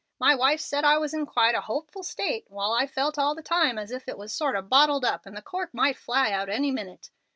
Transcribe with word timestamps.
My 0.19 0.33
wife 0.33 0.61
said 0.61 0.83
I 0.83 0.97
was 0.97 1.13
in 1.13 1.27
quite 1.27 1.53
a 1.53 1.61
'hopeful 1.61 2.01
state,' 2.01 2.49
while 2.49 2.71
I 2.71 2.87
felt 2.87 3.19
all 3.19 3.35
the 3.35 3.43
time 3.43 3.77
as 3.77 3.91
if 3.91 4.09
I 4.09 4.15
was 4.15 4.33
sort 4.33 4.55
of 4.55 4.67
bottled 4.67 5.05
up 5.05 5.27
and 5.27 5.37
the 5.37 5.43
cork 5.43 5.75
might 5.75 5.95
fly 5.95 6.31
out 6.31 6.49
any 6.49 6.71
minute. 6.71 7.11